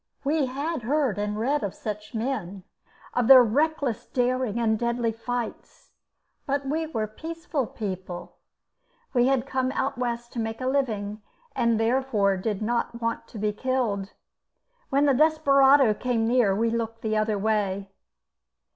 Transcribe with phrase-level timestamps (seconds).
[0.23, 2.63] We had heard and read of such men,
[3.13, 5.91] of their reckless daring and deadly fights;
[6.47, 8.37] but we were peaceful people;
[9.13, 11.21] we had come out west to make a living,
[11.55, 14.13] and therefore did not want to be killed.
[14.89, 17.91] When the desperado came near we looked the other way.